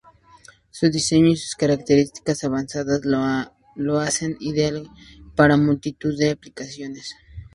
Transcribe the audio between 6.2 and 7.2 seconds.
aplicaciones.